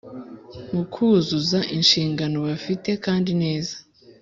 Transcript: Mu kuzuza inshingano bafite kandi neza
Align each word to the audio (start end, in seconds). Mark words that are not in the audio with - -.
Mu 0.73 0.83
kuzuza 0.93 1.59
inshingano 1.77 2.37
bafite 2.47 2.89
kandi 3.05 3.31
neza 3.41 3.75